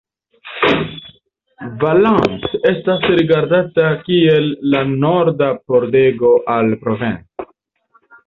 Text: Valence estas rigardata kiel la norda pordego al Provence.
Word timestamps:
Valence 1.81 2.61
estas 2.69 3.03
rigardata 3.19 3.85
kiel 4.07 4.49
la 4.75 4.81
norda 5.03 5.51
pordego 5.71 6.31
al 6.55 6.73
Provence. 6.87 7.47